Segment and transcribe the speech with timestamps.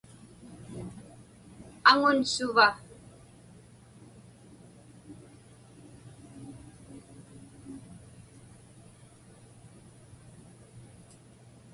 [1.89, 2.67] Aŋun suva?